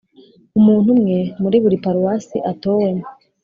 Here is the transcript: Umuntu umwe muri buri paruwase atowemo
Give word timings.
Umuntu 0.59 0.87
umwe 0.95 1.17
muri 1.41 1.57
buri 1.63 1.77
paruwase 1.83 2.37
atowemo 2.51 3.05